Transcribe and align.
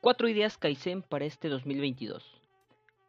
Cuatro 0.00 0.28
ideas 0.28 0.56
Kaizen 0.56 1.02
para 1.02 1.24
este 1.24 1.48
2022. 1.48 2.24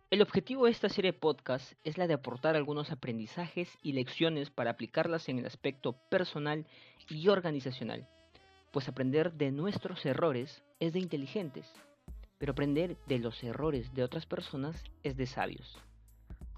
El 0.09 0.23
objetivo 0.23 0.65
de 0.65 0.71
esta 0.71 0.89
serie 0.89 1.11
de 1.11 1.19
podcast 1.19 1.73
es 1.83 1.99
la 1.99 2.07
de 2.07 2.15
aportar 2.15 2.55
algunos 2.55 2.91
aprendizajes 2.91 3.69
y 3.83 3.93
lecciones 3.93 4.49
para 4.49 4.71
aplicarlas 4.71 5.29
en 5.29 5.37
el 5.37 5.45
aspecto 5.45 5.93
personal 6.09 6.65
y 7.07 7.27
organizacional, 7.27 8.07
pues 8.71 8.89
aprender 8.89 9.33
de 9.33 9.51
nuestros 9.51 10.03
errores 10.03 10.63
es 10.79 10.91
de 10.93 10.99
inteligentes, 10.99 11.71
pero 12.39 12.53
aprender 12.53 12.97
de 13.05 13.19
los 13.19 13.43
errores 13.43 13.93
de 13.93 14.03
otras 14.03 14.25
personas 14.25 14.83
es 15.03 15.15
de 15.15 15.27
sabios. 15.27 15.77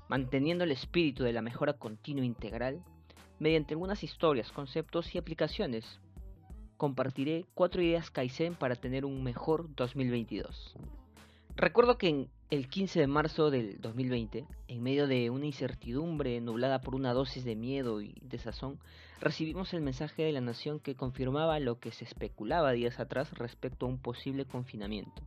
Manteniendo 0.07 0.63
el 0.63 0.71
espíritu 0.71 1.25
de 1.25 1.33
la 1.33 1.41
mejora 1.41 1.73
continua 1.73 2.23
integral, 2.23 2.81
mediante 3.37 3.73
algunas 3.73 4.01
historias, 4.01 4.49
conceptos 4.53 5.13
y 5.13 5.17
aplicaciones, 5.17 5.99
compartiré 6.81 7.45
cuatro 7.53 7.83
ideas 7.83 8.09
Kaizen 8.09 8.55
para 8.55 8.75
tener 8.75 9.05
un 9.05 9.21
mejor 9.21 9.69
2022. 9.75 10.73
Recuerdo 11.55 11.99
que 11.99 12.09
en 12.09 12.29
el 12.49 12.69
15 12.69 13.01
de 13.01 13.05
marzo 13.05 13.51
del 13.51 13.79
2020, 13.79 14.47
en 14.67 14.81
medio 14.81 15.05
de 15.05 15.29
una 15.29 15.45
incertidumbre 15.45 16.41
nublada 16.41 16.81
por 16.81 16.95
una 16.95 17.13
dosis 17.13 17.45
de 17.45 17.55
miedo 17.55 18.01
y 18.01 18.15
desazón, 18.23 18.79
recibimos 19.19 19.75
el 19.75 19.81
mensaje 19.81 20.23
de 20.23 20.31
la 20.31 20.41
nación 20.41 20.79
que 20.79 20.95
confirmaba 20.95 21.59
lo 21.59 21.79
que 21.79 21.91
se 21.91 22.03
especulaba 22.03 22.71
días 22.71 22.99
atrás 22.99 23.31
respecto 23.37 23.85
a 23.85 23.89
un 23.89 23.99
posible 23.99 24.45
confinamiento. 24.45 25.21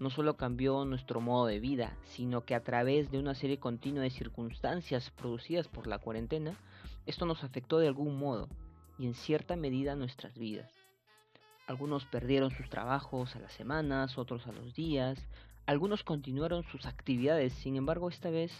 No 0.00 0.10
solo 0.10 0.36
cambió 0.36 0.84
nuestro 0.84 1.20
modo 1.20 1.46
de 1.46 1.60
vida, 1.60 1.96
sino 2.06 2.44
que 2.44 2.56
a 2.56 2.64
través 2.64 3.08
de 3.12 3.20
una 3.20 3.36
serie 3.36 3.60
continua 3.60 4.02
de 4.02 4.10
circunstancias 4.10 5.10
producidas 5.10 5.68
por 5.68 5.86
la 5.86 5.98
cuarentena, 5.98 6.56
esto 7.06 7.24
nos 7.24 7.44
afectó 7.44 7.78
de 7.78 7.86
algún 7.86 8.18
modo 8.18 8.48
y 9.02 9.06
en 9.06 9.14
cierta 9.14 9.56
medida 9.56 9.96
nuestras 9.96 10.38
vidas. 10.38 10.70
Algunos 11.66 12.04
perdieron 12.04 12.52
sus 12.52 12.70
trabajos 12.70 13.34
a 13.34 13.40
las 13.40 13.52
semanas, 13.52 14.16
otros 14.16 14.46
a 14.46 14.52
los 14.52 14.74
días, 14.74 15.18
algunos 15.66 16.04
continuaron 16.04 16.62
sus 16.62 16.86
actividades, 16.86 17.52
sin 17.52 17.74
embargo 17.74 18.08
esta 18.08 18.30
vez 18.30 18.52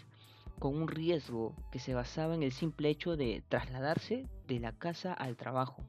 con 0.59 0.75
un 0.75 0.89
riesgo 0.89 1.55
que 1.71 1.79
se 1.79 1.95
basaba 1.95 2.35
en 2.35 2.43
el 2.43 2.51
simple 2.51 2.89
hecho 2.89 3.17
de 3.17 3.45
trasladarse 3.49 4.27
de 4.49 4.59
la 4.59 4.73
casa 4.73 5.13
al 5.13 5.37
trabajo. 5.37 5.85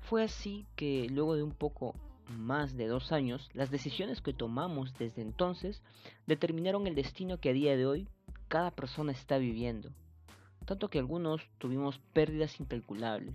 Fue 0.00 0.24
así 0.24 0.66
que 0.74 1.06
luego 1.08 1.36
de 1.36 1.44
un 1.44 1.52
poco 1.52 1.94
más 2.28 2.76
de 2.76 2.88
dos 2.88 3.12
años, 3.12 3.48
las 3.54 3.70
decisiones 3.70 4.22
que 4.22 4.32
tomamos 4.32 4.92
desde 4.98 5.22
entonces 5.22 5.82
determinaron 6.26 6.88
el 6.88 6.96
destino 6.96 7.38
que 7.38 7.50
a 7.50 7.52
día 7.52 7.76
de 7.76 7.86
hoy 7.86 8.08
cada 8.48 8.72
persona 8.72 9.12
está 9.12 9.38
viviendo 9.38 9.92
tanto 10.66 10.88
que 10.88 10.98
algunos 10.98 11.40
tuvimos 11.58 11.98
pérdidas 12.12 12.60
incalculables 12.60 13.34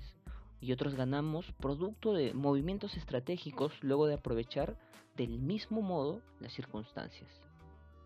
y 0.59 0.73
otros 0.73 0.95
ganamos 0.95 1.51
producto 1.53 2.13
de 2.13 2.33
movimientos 2.33 2.95
estratégicos 2.95 3.73
luego 3.81 4.05
de 4.05 4.13
aprovechar 4.15 4.77
del 5.17 5.39
mismo 5.39 5.81
modo 5.81 6.21
las 6.39 6.53
circunstancias. 6.53 7.29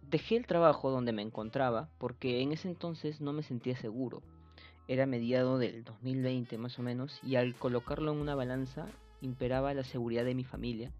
Dejé 0.09 0.37
el 0.37 0.47
trabajo 0.47 0.91
donde 0.91 1.11
me 1.11 1.23
encontraba 1.23 1.89
porque 1.97 2.41
en 2.41 2.53
ese 2.53 2.69
entonces 2.69 3.19
no 3.19 3.33
me 3.33 3.43
sentía 3.43 3.75
seguro. 3.75 4.21
Era 4.87 5.07
mediado 5.07 5.57
del 5.57 5.83
2020 5.83 6.57
más 6.59 6.77
o 6.77 6.83
menos 6.83 7.19
y 7.23 7.35
al 7.35 7.55
colocarlo 7.55 8.11
en 8.13 8.19
una 8.19 8.35
balanza 8.35 8.87
imperaba 9.21 9.73
la 9.73 9.83
seguridad 9.83 10.23
de 10.23 10.35
mi 10.35 10.43
familia. 10.43 10.91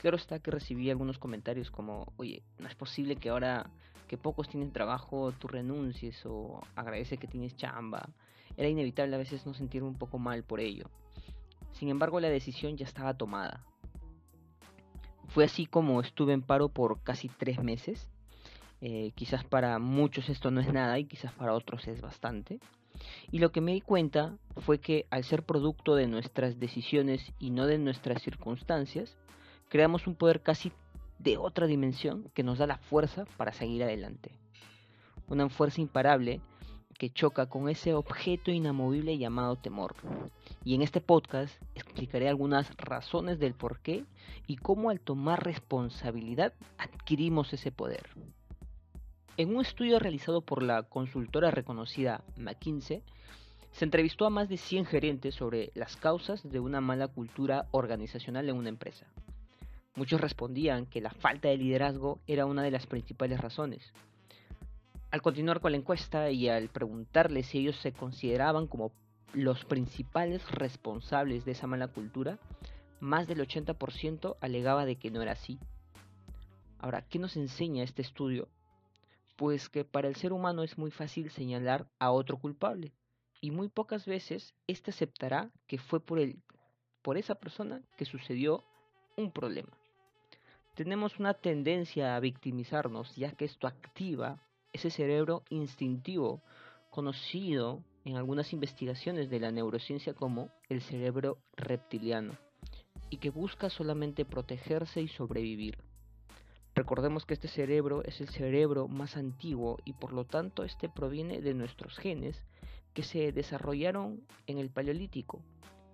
Claro 0.00 0.16
está 0.16 0.38
que 0.38 0.50
recibí 0.50 0.88
algunos 0.90 1.18
comentarios 1.18 1.70
como, 1.70 2.12
oye, 2.16 2.42
no 2.58 2.68
es 2.68 2.74
posible 2.76 3.16
que 3.16 3.30
ahora 3.30 3.68
que 4.06 4.16
pocos 4.16 4.48
tienen 4.48 4.72
trabajo, 4.72 5.32
tú 5.32 5.48
renuncies 5.48 6.24
o 6.26 6.60
agradece 6.74 7.18
que 7.18 7.26
tienes 7.26 7.56
chamba. 7.56 8.08
Era 8.56 8.68
inevitable 8.68 9.14
a 9.14 9.18
veces 9.18 9.46
no 9.46 9.54
sentirme 9.54 9.88
un 9.88 9.98
poco 9.98 10.18
mal 10.18 10.42
por 10.44 10.60
ello. 10.60 10.88
Sin 11.72 11.88
embargo, 11.88 12.20
la 12.20 12.30
decisión 12.30 12.76
ya 12.76 12.84
estaba 12.86 13.14
tomada. 13.14 13.64
Fue 15.28 15.44
así 15.44 15.66
como 15.66 16.00
estuve 16.00 16.32
en 16.32 16.42
paro 16.42 16.68
por 16.68 17.02
casi 17.02 17.28
tres 17.28 17.62
meses. 17.62 18.08
Eh, 18.80 19.12
quizás 19.14 19.44
para 19.44 19.78
muchos 19.78 20.28
esto 20.28 20.50
no 20.50 20.60
es 20.60 20.72
nada 20.72 20.98
y 20.98 21.04
quizás 21.04 21.32
para 21.32 21.52
otros 21.52 21.86
es 21.88 22.00
bastante. 22.00 22.60
Y 23.30 23.40
lo 23.40 23.52
que 23.52 23.60
me 23.60 23.72
di 23.72 23.80
cuenta 23.80 24.38
fue 24.58 24.78
que 24.78 25.06
al 25.10 25.24
ser 25.24 25.42
producto 25.42 25.94
de 25.94 26.06
nuestras 26.06 26.58
decisiones 26.58 27.32
y 27.38 27.50
no 27.50 27.66
de 27.66 27.78
nuestras 27.78 28.22
circunstancias, 28.22 29.16
creamos 29.68 30.06
un 30.06 30.14
poder 30.14 30.42
casi 30.42 30.72
de 31.18 31.36
otra 31.36 31.66
dimensión 31.66 32.30
que 32.34 32.42
nos 32.42 32.58
da 32.58 32.66
la 32.66 32.78
fuerza 32.78 33.24
para 33.36 33.52
seguir 33.52 33.82
adelante. 33.82 34.32
Una 35.28 35.48
fuerza 35.48 35.80
imparable 35.80 36.40
que 36.96 37.10
choca 37.10 37.46
con 37.46 37.68
ese 37.68 37.94
objeto 37.94 38.50
inamovible 38.50 39.18
llamado 39.18 39.56
temor. 39.56 39.94
Y 40.64 40.74
en 40.74 40.82
este 40.82 41.00
podcast 41.00 41.54
explicaré 41.74 42.28
algunas 42.28 42.74
razones 42.76 43.38
del 43.38 43.54
por 43.54 43.80
qué 43.80 44.04
y 44.46 44.56
cómo 44.56 44.90
al 44.90 45.00
tomar 45.00 45.44
responsabilidad 45.44 46.54
adquirimos 46.78 47.52
ese 47.52 47.70
poder. 47.70 48.08
En 49.36 49.54
un 49.54 49.60
estudio 49.60 49.98
realizado 49.98 50.40
por 50.40 50.62
la 50.62 50.84
consultora 50.84 51.50
reconocida 51.50 52.24
McKinsey, 52.36 53.02
se 53.72 53.84
entrevistó 53.84 54.24
a 54.24 54.30
más 54.30 54.48
de 54.48 54.56
100 54.56 54.86
gerentes 54.86 55.34
sobre 55.34 55.70
las 55.74 55.96
causas 55.96 56.48
de 56.50 56.60
una 56.60 56.80
mala 56.80 57.08
cultura 57.08 57.66
organizacional 57.72 58.48
en 58.48 58.56
una 58.56 58.70
empresa. 58.70 59.06
Muchos 59.96 60.20
respondían 60.20 60.84
que 60.84 61.00
la 61.00 61.10
falta 61.10 61.48
de 61.48 61.56
liderazgo 61.56 62.20
era 62.26 62.44
una 62.44 62.62
de 62.62 62.70
las 62.70 62.86
principales 62.86 63.40
razones. 63.40 63.94
Al 65.10 65.22
continuar 65.22 65.60
con 65.60 65.72
la 65.72 65.78
encuesta 65.78 66.30
y 66.30 66.50
al 66.50 66.68
preguntarles 66.68 67.46
si 67.46 67.60
ellos 67.60 67.76
se 67.76 67.92
consideraban 67.92 68.66
como 68.66 68.92
los 69.32 69.64
principales 69.64 70.50
responsables 70.50 71.46
de 71.46 71.52
esa 71.52 71.66
mala 71.66 71.88
cultura, 71.88 72.38
más 73.00 73.26
del 73.26 73.40
80% 73.40 74.36
alegaba 74.42 74.84
de 74.84 74.96
que 74.96 75.10
no 75.10 75.22
era 75.22 75.32
así. 75.32 75.58
Ahora, 76.78 77.00
¿qué 77.08 77.18
nos 77.18 77.38
enseña 77.38 77.82
este 77.82 78.02
estudio? 78.02 78.48
Pues 79.36 79.70
que 79.70 79.86
para 79.86 80.08
el 80.08 80.16
ser 80.16 80.34
humano 80.34 80.62
es 80.62 80.76
muy 80.76 80.90
fácil 80.90 81.30
señalar 81.30 81.86
a 81.98 82.10
otro 82.10 82.36
culpable 82.36 82.92
y 83.40 83.50
muy 83.50 83.70
pocas 83.70 84.04
veces 84.04 84.54
éste 84.66 84.90
aceptará 84.90 85.50
que 85.66 85.78
fue 85.78 86.00
por, 86.00 86.18
el, 86.18 86.42
por 87.00 87.16
esa 87.16 87.36
persona 87.36 87.80
que 87.96 88.04
sucedió 88.04 88.62
un 89.16 89.32
problema 89.32 89.70
tenemos 90.76 91.18
una 91.18 91.32
tendencia 91.32 92.14
a 92.14 92.20
victimizarnos, 92.20 93.16
ya 93.16 93.32
que 93.32 93.46
esto 93.46 93.66
activa 93.66 94.36
ese 94.74 94.90
cerebro 94.90 95.42
instintivo 95.48 96.42
conocido 96.90 97.82
en 98.04 98.16
algunas 98.16 98.52
investigaciones 98.52 99.30
de 99.30 99.40
la 99.40 99.50
neurociencia 99.50 100.12
como 100.12 100.50
el 100.68 100.82
cerebro 100.82 101.38
reptiliano, 101.56 102.36
y 103.08 103.16
que 103.16 103.30
busca 103.30 103.70
solamente 103.70 104.26
protegerse 104.26 105.00
y 105.00 105.08
sobrevivir. 105.08 105.78
Recordemos 106.74 107.24
que 107.24 107.32
este 107.32 107.48
cerebro 107.48 108.04
es 108.04 108.20
el 108.20 108.28
cerebro 108.28 108.86
más 108.86 109.16
antiguo 109.16 109.78
y 109.86 109.94
por 109.94 110.12
lo 110.12 110.26
tanto 110.26 110.62
este 110.62 110.90
proviene 110.90 111.40
de 111.40 111.54
nuestros 111.54 111.96
genes 111.96 112.44
que 112.92 113.02
se 113.02 113.32
desarrollaron 113.32 114.26
en 114.46 114.58
el 114.58 114.68
Paleolítico, 114.68 115.40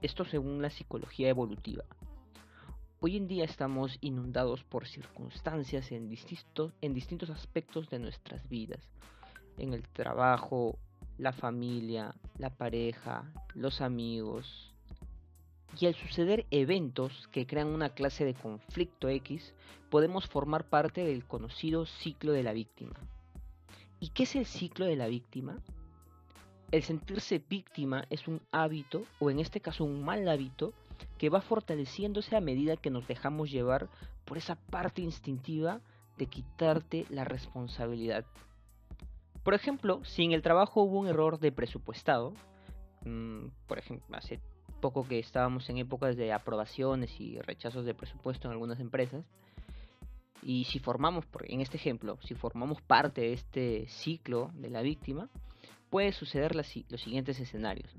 esto 0.00 0.24
según 0.24 0.60
la 0.60 0.70
psicología 0.70 1.28
evolutiva. 1.28 1.84
Hoy 3.04 3.16
en 3.16 3.26
día 3.26 3.44
estamos 3.44 3.98
inundados 4.00 4.62
por 4.62 4.86
circunstancias 4.86 5.90
en 5.90 6.08
distintos, 6.08 7.30
aspectos 7.30 7.90
de 7.90 7.98
nuestras 7.98 8.48
vidas. 8.48 8.78
En 9.58 9.72
el 9.72 9.82
trabajo, 9.88 10.78
la 11.18 11.32
familia, 11.32 12.14
la 12.38 12.50
pareja, 12.50 13.24
los 13.54 13.80
amigos. 13.80 14.72
Y 15.80 15.86
al 15.86 15.96
suceder 15.96 16.46
eventos 16.52 17.26
que 17.32 17.44
crean 17.44 17.66
una 17.66 17.88
clase 17.88 18.24
de 18.24 18.34
conflicto 18.34 19.08
X, 19.08 19.52
podemos 19.90 20.28
formar 20.28 20.68
parte 20.68 21.04
del 21.04 21.24
conocido 21.24 21.86
ciclo 21.86 22.30
de 22.30 22.44
la 22.44 22.52
víctima. 22.52 22.94
¿Y 23.98 24.10
qué 24.10 24.22
es 24.22 24.36
el 24.36 24.46
ciclo 24.46 24.86
de 24.86 24.94
la 24.94 25.08
víctima? 25.08 25.60
El 26.70 26.84
sentirse 26.84 27.42
víctima 27.50 28.04
es 28.10 28.28
un 28.28 28.40
hábito, 28.52 29.02
o 29.18 29.28
en 29.28 29.40
este 29.40 29.60
caso 29.60 29.82
un 29.82 30.04
mal 30.04 30.28
hábito, 30.28 30.72
que 31.18 31.30
va 31.30 31.40
fortaleciéndose 31.40 32.36
a 32.36 32.40
medida 32.40 32.76
que 32.76 32.90
nos 32.90 33.06
dejamos 33.06 33.50
llevar 33.50 33.88
por 34.24 34.38
esa 34.38 34.56
parte 34.56 35.02
instintiva 35.02 35.80
de 36.18 36.26
quitarte 36.26 37.06
la 37.10 37.24
responsabilidad. 37.24 38.24
Por 39.42 39.54
ejemplo, 39.54 40.04
si 40.04 40.24
en 40.24 40.32
el 40.32 40.42
trabajo 40.42 40.82
hubo 40.82 41.00
un 41.00 41.08
error 41.08 41.38
de 41.38 41.52
presupuestado, 41.52 42.32
mm, 43.04 43.46
por 43.66 43.78
ejemplo, 43.78 44.16
hace 44.16 44.40
poco 44.80 45.06
que 45.06 45.18
estábamos 45.18 45.68
en 45.68 45.78
épocas 45.78 46.16
de 46.16 46.32
aprobaciones 46.32 47.20
y 47.20 47.40
rechazos 47.40 47.84
de 47.84 47.94
presupuesto 47.94 48.48
en 48.48 48.52
algunas 48.52 48.80
empresas, 48.80 49.24
y 50.42 50.64
si 50.64 50.80
formamos, 50.80 51.24
en 51.44 51.60
este 51.60 51.76
ejemplo, 51.76 52.18
si 52.22 52.34
formamos 52.34 52.82
parte 52.82 53.20
de 53.20 53.32
este 53.32 53.86
ciclo 53.88 54.50
de 54.54 54.70
la 54.70 54.82
víctima, 54.82 55.28
puede 55.92 56.12
suceder 56.12 56.56
los 56.56 56.66
siguientes 57.02 57.38
escenarios. 57.38 57.94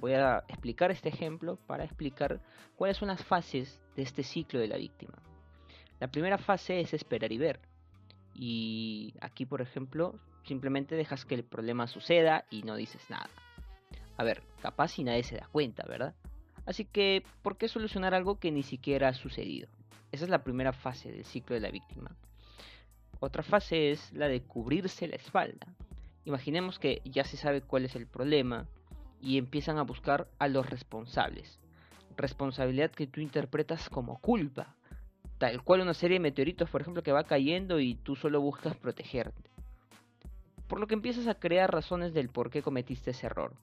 Voy 0.00 0.12
a 0.12 0.44
explicar 0.48 0.90
este 0.90 1.08
ejemplo 1.08 1.56
para 1.66 1.82
explicar 1.82 2.42
cuáles 2.76 2.98
son 2.98 3.08
las 3.08 3.24
fases 3.24 3.80
de 3.96 4.02
este 4.02 4.22
ciclo 4.22 4.60
de 4.60 4.68
la 4.68 4.76
víctima. 4.76 5.14
La 5.98 6.08
primera 6.08 6.36
fase 6.36 6.78
es 6.80 6.92
esperar 6.92 7.32
y 7.32 7.38
ver. 7.38 7.58
Y 8.34 9.14
aquí, 9.22 9.46
por 9.46 9.62
ejemplo, 9.62 10.20
simplemente 10.44 10.94
dejas 10.94 11.24
que 11.24 11.36
el 11.36 11.42
problema 11.42 11.86
suceda 11.86 12.44
y 12.50 12.64
no 12.64 12.76
dices 12.76 13.08
nada. 13.08 13.30
A 14.18 14.24
ver, 14.24 14.42
capaz 14.60 14.88
si 14.88 15.02
nadie 15.02 15.22
se 15.22 15.36
da 15.36 15.48
cuenta, 15.50 15.86
¿verdad? 15.88 16.14
Así 16.66 16.84
que, 16.84 17.24
¿por 17.40 17.56
qué 17.56 17.68
solucionar 17.68 18.12
algo 18.12 18.38
que 18.38 18.52
ni 18.52 18.62
siquiera 18.62 19.08
ha 19.08 19.14
sucedido? 19.14 19.70
Esa 20.12 20.24
es 20.24 20.30
la 20.30 20.44
primera 20.44 20.74
fase 20.74 21.10
del 21.10 21.24
ciclo 21.24 21.54
de 21.54 21.60
la 21.60 21.70
víctima. 21.70 22.14
Otra 23.20 23.42
fase 23.42 23.90
es 23.90 24.12
la 24.12 24.28
de 24.28 24.42
cubrirse 24.42 25.08
la 25.08 25.16
espalda. 25.16 25.66
Imaginemos 26.28 26.78
que 26.78 27.00
ya 27.06 27.24
se 27.24 27.38
sabe 27.38 27.62
cuál 27.62 27.86
es 27.86 27.96
el 27.96 28.06
problema 28.06 28.66
y 29.18 29.38
empiezan 29.38 29.78
a 29.78 29.82
buscar 29.82 30.28
a 30.38 30.46
los 30.46 30.68
responsables. 30.68 31.58
Responsabilidad 32.18 32.90
que 32.90 33.06
tú 33.06 33.22
interpretas 33.22 33.88
como 33.88 34.20
culpa. 34.20 34.76
Tal 35.38 35.62
cual 35.62 35.80
una 35.80 35.94
serie 35.94 36.16
de 36.16 36.20
meteoritos, 36.24 36.68
por 36.68 36.82
ejemplo, 36.82 37.02
que 37.02 37.12
va 37.12 37.24
cayendo 37.24 37.80
y 37.80 37.94
tú 37.94 38.14
solo 38.14 38.42
buscas 38.42 38.76
protegerte. 38.76 39.48
Por 40.66 40.80
lo 40.80 40.86
que 40.86 40.92
empiezas 40.92 41.28
a 41.28 41.38
crear 41.38 41.72
razones 41.72 42.12
del 42.12 42.28
por 42.28 42.50
qué 42.50 42.60
cometiste 42.60 43.12
ese 43.12 43.24
error. 43.24 43.54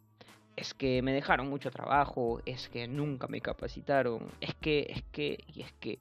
Es 0.55 0.73
que 0.73 1.03
me 1.03 1.13
dejaron 1.13 1.47
mucho 1.47 1.69
trabajo, 1.69 2.41
es 2.47 2.67
que 2.69 2.87
nunca 2.87 3.27
me 3.27 3.41
capacitaron, 3.41 4.31
es 4.41 4.55
que, 4.55 4.87
es 4.89 5.03
que, 5.11 5.37
y 5.53 5.61
es 5.61 5.71
que 5.73 5.99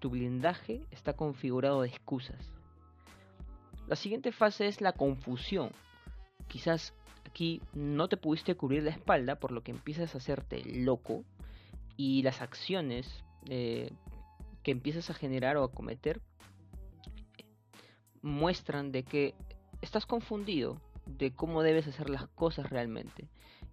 tu 0.00 0.10
blindaje 0.10 0.80
está 0.90 1.12
configurado 1.12 1.82
de 1.82 1.88
excusas. 1.88 2.50
La 3.86 3.94
siguiente 3.94 4.32
fase 4.32 4.66
es 4.66 4.80
la 4.80 4.92
confusión. 4.92 5.70
Quizás 6.48 6.94
aquí 7.26 7.62
no 7.74 8.08
te 8.08 8.16
pudiste 8.16 8.56
cubrir 8.56 8.82
la 8.82 8.90
espalda, 8.90 9.36
por 9.36 9.52
lo 9.52 9.62
que 9.62 9.70
empiezas 9.70 10.14
a 10.14 10.18
hacerte 10.18 10.62
loco 10.64 11.24
y 11.96 12.22
las 12.22 12.40
acciones 12.40 13.24
eh, 13.48 13.92
que 14.62 14.70
empiezas 14.70 15.10
a 15.10 15.14
generar 15.14 15.56
o 15.56 15.64
a 15.64 15.72
cometer 15.72 16.20
muestran 18.22 18.92
de 18.92 19.02
que 19.02 19.34
estás 19.80 20.06
confundido 20.06 20.80
de 21.06 21.32
cómo 21.32 21.62
debes 21.62 21.86
hacer 21.86 22.10
las 22.10 22.26
cosas 22.28 22.68
realmente 22.68 23.28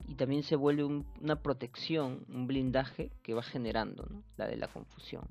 y 0.08 0.16
también 0.16 0.44
se 0.44 0.56
vuelve 0.56 0.86
una 0.86 1.42
protección, 1.42 2.26
un 2.30 2.48
blindaje 2.48 3.12
que 3.24 3.34
va 3.34 3.44
generando 3.44 4.08
la 4.38 4.48
de 4.48 4.56
la 4.56 4.68
confusión. 4.68 5.28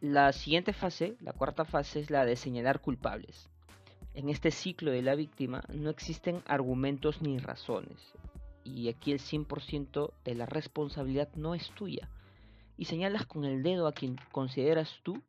La 0.00 0.32
siguiente 0.32 0.72
fase, 0.72 1.16
la 1.20 1.32
cuarta 1.32 1.64
fase, 1.64 2.00
es 2.00 2.10
la 2.10 2.24
de 2.24 2.34
señalar 2.34 2.80
culpables. 2.80 3.48
En 4.14 4.28
este 4.28 4.50
ciclo 4.50 4.90
de 4.90 5.00
la 5.00 5.14
víctima 5.14 5.62
no 5.72 5.88
existen 5.88 6.42
argumentos 6.46 7.22
ni 7.22 7.38
razones, 7.38 8.12
y 8.62 8.88
aquí 8.90 9.10
el 9.10 9.20
100% 9.20 10.12
de 10.24 10.34
la 10.34 10.44
responsabilidad 10.44 11.30
no 11.34 11.54
es 11.54 11.70
tuya, 11.70 12.10
y 12.76 12.84
señalas 12.84 13.24
con 13.24 13.44
el 13.46 13.62
dedo 13.62 13.86
a 13.86 13.92
quien 13.92 14.16
consideras 14.30 15.00
tú 15.02 15.22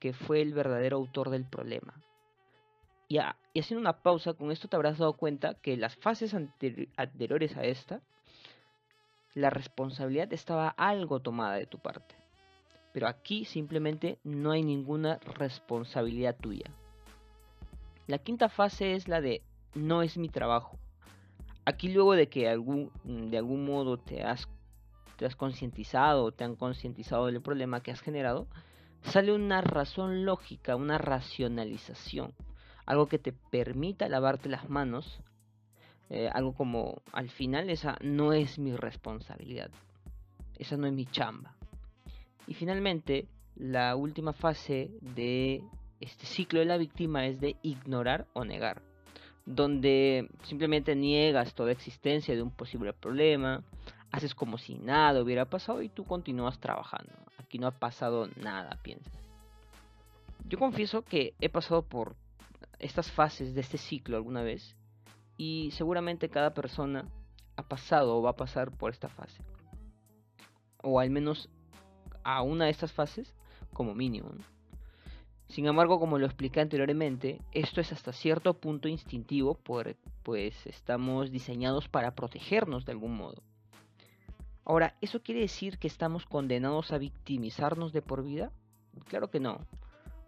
que 0.00 0.12
fue 0.12 0.42
el 0.42 0.54
verdadero 0.54 0.96
autor 0.96 1.30
del 1.30 1.44
problema. 1.44 1.94
Y, 3.08 3.18
y 3.52 3.60
haciendo 3.60 3.80
una 3.80 4.02
pausa, 4.02 4.34
con 4.34 4.50
esto 4.50 4.66
te 4.66 4.74
habrás 4.74 4.98
dado 4.98 5.12
cuenta 5.12 5.54
que 5.54 5.76
las 5.76 5.94
fases 5.94 6.34
anteriores 6.34 7.56
a 7.56 7.62
esta, 7.62 8.02
la 9.34 9.50
responsabilidad 9.50 10.32
estaba 10.32 10.68
algo 10.70 11.20
tomada 11.20 11.54
de 11.54 11.66
tu 11.66 11.78
parte. 11.78 12.16
Pero 12.92 13.06
aquí 13.06 13.44
simplemente 13.44 14.18
no 14.24 14.50
hay 14.50 14.62
ninguna 14.62 15.18
responsabilidad 15.36 16.34
tuya. 16.36 16.74
La 18.06 18.18
quinta 18.18 18.48
fase 18.48 18.94
es 18.94 19.08
la 19.08 19.20
de 19.20 19.42
no 19.74 20.02
es 20.02 20.16
mi 20.16 20.28
trabajo. 20.28 20.78
Aquí 21.64 21.88
luego 21.88 22.14
de 22.14 22.28
que 22.28 22.48
algún, 22.48 22.92
de 23.04 23.36
algún 23.38 23.64
modo 23.64 23.98
te 23.98 24.22
has, 24.22 24.48
te 25.16 25.26
has 25.26 25.34
concientizado, 25.34 26.30
te 26.30 26.44
han 26.44 26.54
concientizado 26.54 27.26
del 27.26 27.42
problema 27.42 27.82
que 27.82 27.90
has 27.90 28.00
generado, 28.00 28.46
sale 29.02 29.32
una 29.32 29.60
razón 29.60 30.24
lógica, 30.24 30.76
una 30.76 30.98
racionalización. 30.98 32.32
Algo 32.84 33.06
que 33.06 33.18
te 33.18 33.32
permita 33.32 34.08
lavarte 34.08 34.48
las 34.48 34.70
manos. 34.70 35.20
Eh, 36.08 36.30
algo 36.32 36.54
como 36.54 37.02
al 37.12 37.28
final 37.30 37.68
esa 37.68 37.96
no 38.00 38.32
es 38.32 38.60
mi 38.60 38.76
responsabilidad. 38.76 39.70
Esa 40.56 40.76
no 40.76 40.86
es 40.86 40.92
mi 40.92 41.06
chamba. 41.06 41.56
Y 42.46 42.54
finalmente, 42.54 43.26
la 43.56 43.96
última 43.96 44.32
fase 44.32 44.92
de 45.00 45.64
este 46.00 46.26
ciclo 46.26 46.60
de 46.60 46.66
la 46.66 46.76
víctima 46.76 47.26
es 47.26 47.40
de 47.40 47.56
ignorar 47.62 48.26
o 48.32 48.44
negar, 48.44 48.82
donde 49.44 50.28
simplemente 50.42 50.94
niegas 50.94 51.54
toda 51.54 51.72
existencia 51.72 52.34
de 52.34 52.42
un 52.42 52.50
posible 52.50 52.92
problema, 52.92 53.62
haces 54.12 54.34
como 54.34 54.58
si 54.58 54.74
nada 54.74 55.22
hubiera 55.22 55.44
pasado 55.46 55.82
y 55.82 55.88
tú 55.88 56.04
continúas 56.04 56.58
trabajando. 56.58 57.12
Aquí 57.38 57.58
no 57.58 57.66
ha 57.66 57.72
pasado 57.72 58.28
nada, 58.36 58.78
piensas. 58.82 59.12
Yo 60.48 60.58
confieso 60.58 61.02
que 61.02 61.34
he 61.40 61.48
pasado 61.48 61.82
por 61.82 62.16
estas 62.78 63.10
fases 63.10 63.54
de 63.54 63.60
este 63.60 63.78
ciclo 63.78 64.16
alguna 64.16 64.42
vez 64.42 64.76
y 65.36 65.70
seguramente 65.72 66.28
cada 66.28 66.54
persona 66.54 67.08
ha 67.56 67.62
pasado 67.62 68.16
o 68.16 68.22
va 68.22 68.30
a 68.30 68.36
pasar 68.36 68.70
por 68.70 68.92
esta 68.92 69.08
fase. 69.08 69.42
O 70.82 71.00
al 71.00 71.10
menos 71.10 71.48
a 72.22 72.42
una 72.42 72.66
de 72.66 72.70
estas 72.70 72.92
fases 72.92 73.34
como 73.72 73.94
mínimo. 73.94 74.30
Sin 75.48 75.66
embargo, 75.66 76.00
como 76.00 76.18
lo 76.18 76.26
expliqué 76.26 76.60
anteriormente, 76.60 77.40
esto 77.52 77.80
es 77.80 77.92
hasta 77.92 78.12
cierto 78.12 78.54
punto 78.54 78.88
instintivo, 78.88 79.58
pues 80.22 80.66
estamos 80.66 81.30
diseñados 81.30 81.88
para 81.88 82.14
protegernos 82.14 82.84
de 82.84 82.92
algún 82.92 83.16
modo. 83.16 83.42
Ahora, 84.64 84.96
¿eso 85.00 85.22
quiere 85.22 85.42
decir 85.42 85.78
que 85.78 85.86
estamos 85.86 86.26
condenados 86.26 86.90
a 86.90 86.98
victimizarnos 86.98 87.92
de 87.92 88.02
por 88.02 88.24
vida? 88.24 88.50
Claro 89.08 89.30
que 89.30 89.38
no, 89.38 89.60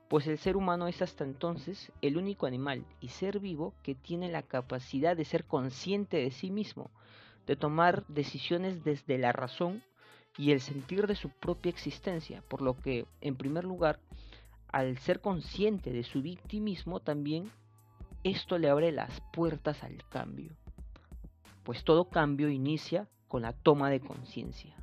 pues 0.09 0.26
el 0.26 0.38
ser 0.38 0.56
humano 0.56 0.87
es 0.87 1.03
hasta 1.03 1.25
entonces 1.25 1.93
el 2.00 2.17
único 2.17 2.47
animal 2.47 2.85
y 3.00 3.09
ser 3.09 3.41
vivo 3.41 3.75
que 3.82 3.94
tiene 3.94 4.31
la 4.31 4.43
capacidad 4.43 5.17
de 5.17 5.25
ser 5.25 5.44
consciente 5.44 6.19
de 6.19 6.31
sí 6.31 6.50
mismo, 6.50 6.91
de 7.47 7.56
tomar 7.56 8.06
decisiones 8.06 8.85
desde 8.85 9.19
la 9.19 9.32
razón 9.32 9.82
y 10.37 10.53
el 10.53 10.61
sentir 10.61 11.06
de 11.09 11.17
su 11.17 11.31
propia 11.31 11.71
existencia, 11.71 12.43
por 12.49 12.62
lo 12.62 12.76
que, 12.81 13.06
en 13.21 13.37
primer 13.37 13.64
lugar, 13.64 13.99
al 14.73 14.99
ser 14.99 15.20
consciente 15.20 15.93
de 15.93 16.03
su 16.03 16.23
victimismo 16.23 17.00
también, 17.00 17.50
esto 18.25 18.59
le 18.59 18.69
abre 18.69 18.93
las 18.93 19.20
puertas 19.32 19.82
al 19.82 20.06
cambio, 20.09 20.53
pues 21.65 21.85
todo 21.85 22.09
cambio 22.09 22.49
inicia 22.49 23.09
con 23.29 23.43
la 23.43 23.53
toma 23.53 23.91
de 23.91 24.00
conciencia. 24.00 24.75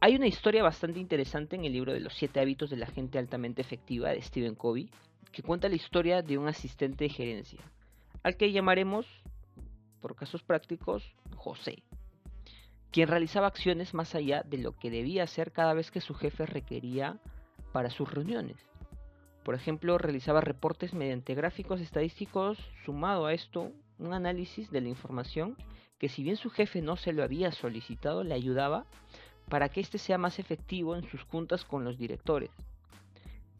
Hay 0.00 0.16
una 0.16 0.26
historia 0.26 0.62
bastante 0.62 0.98
interesante 0.98 1.56
en 1.56 1.64
el 1.64 1.72
libro 1.72 1.92
de 1.92 2.00
los 2.00 2.14
siete 2.14 2.40
hábitos 2.40 2.70
de 2.70 2.76
la 2.76 2.86
gente 2.86 3.18
altamente 3.18 3.62
efectiva 3.62 4.10
de 4.10 4.22
Stephen 4.22 4.54
Covey, 4.54 4.90
que 5.30 5.42
cuenta 5.42 5.68
la 5.68 5.76
historia 5.76 6.22
de 6.22 6.38
un 6.38 6.48
asistente 6.48 7.04
de 7.04 7.10
gerencia, 7.10 7.60
al 8.22 8.36
que 8.36 8.50
llamaremos, 8.50 9.06
por 10.00 10.16
casos 10.16 10.42
prácticos, 10.42 11.14
José 11.36 11.82
quien 12.92 13.08
realizaba 13.08 13.46
acciones 13.46 13.94
más 13.94 14.14
allá 14.14 14.44
de 14.46 14.58
lo 14.58 14.76
que 14.76 14.90
debía 14.90 15.24
hacer 15.24 15.50
cada 15.50 15.72
vez 15.72 15.90
que 15.90 16.02
su 16.02 16.14
jefe 16.14 16.44
requería 16.46 17.18
para 17.72 17.90
sus 17.90 18.12
reuniones. 18.12 18.56
Por 19.44 19.54
ejemplo, 19.54 19.98
realizaba 19.98 20.40
reportes 20.40 20.94
mediante 20.94 21.34
gráficos 21.34 21.80
estadísticos, 21.80 22.58
sumado 22.84 23.26
a 23.26 23.34
esto 23.34 23.72
un 23.98 24.14
análisis 24.14 24.70
de 24.70 24.80
la 24.80 24.88
información 24.88 25.56
que 25.98 26.08
si 26.08 26.22
bien 26.24 26.36
su 26.36 26.50
jefe 26.50 26.82
no 26.82 26.96
se 26.96 27.12
lo 27.12 27.22
había 27.22 27.52
solicitado, 27.52 28.24
le 28.24 28.34
ayudaba 28.34 28.86
para 29.48 29.68
que 29.68 29.80
éste 29.80 29.98
sea 29.98 30.18
más 30.18 30.38
efectivo 30.38 30.96
en 30.96 31.08
sus 31.08 31.22
juntas 31.22 31.64
con 31.64 31.84
los 31.84 31.96
directores. 31.96 32.50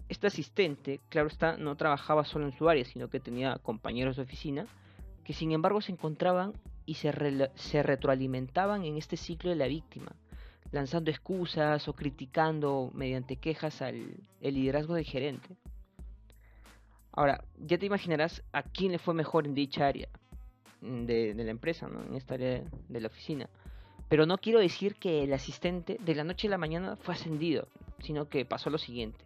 Este 0.08 0.26
asistente, 0.26 1.00
claro 1.08 1.28
está, 1.28 1.56
no 1.56 1.76
trabajaba 1.76 2.24
solo 2.24 2.46
en 2.46 2.52
su 2.52 2.68
área, 2.68 2.84
sino 2.84 3.08
que 3.08 3.20
tenía 3.20 3.58
compañeros 3.62 4.16
de 4.16 4.22
oficina, 4.22 4.66
que 5.24 5.32
sin 5.32 5.52
embargo 5.52 5.80
se 5.80 5.92
encontraban 5.92 6.52
y 6.84 6.94
se, 6.94 7.12
se 7.54 7.82
retroalimentaban 7.82 8.84
en 8.84 8.96
este 8.96 9.16
ciclo 9.16 9.50
de 9.50 9.56
la 9.56 9.68
víctima, 9.68 10.12
lanzando 10.72 11.10
excusas 11.10 11.86
o 11.86 11.92
criticando 11.92 12.90
mediante 12.92 13.36
quejas 13.36 13.82
al 13.82 14.16
el 14.40 14.54
liderazgo 14.54 14.94
del 14.94 15.04
gerente. 15.04 15.56
Ahora, 17.12 17.44
ya 17.58 17.78
te 17.78 17.86
imaginarás 17.86 18.42
a 18.52 18.62
quién 18.62 18.92
le 18.92 18.98
fue 18.98 19.12
mejor 19.12 19.46
en 19.46 19.54
dicha 19.54 19.86
área 19.86 20.08
mm, 20.80 21.04
de, 21.04 21.34
la 21.34 21.50
empresa, 21.50 21.86
¿no? 21.88 22.02
en 22.02 22.14
esta 22.14 22.34
área 22.34 22.64
de 22.88 23.00
la 23.00 23.08
oficina. 23.08 23.50
Pero 24.08 24.26
no 24.26 24.38
quiero 24.38 24.60
decir 24.60 24.96
que 24.96 25.22
el 25.22 25.32
asistente 25.32 25.98
de 26.00 26.14
la 26.14 26.24
noche 26.24 26.48
a 26.48 26.50
la 26.50 26.58
mañana 26.58 26.96
fue 26.96 27.14
ascendido, 27.14 27.68
sino 28.00 28.28
que 28.28 28.44
pasó 28.44 28.70
lo 28.70 28.78
siguiente. 28.78 29.24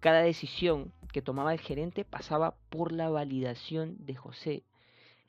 Cada 0.00 0.22
decisión 0.22 0.92
que 1.12 1.22
tomaba 1.22 1.54
el 1.54 1.60
gerente 1.60 2.04
pasaba 2.04 2.54
por 2.68 2.92
la 2.92 3.08
validación 3.08 3.96
de 4.04 4.14
José, 4.14 4.62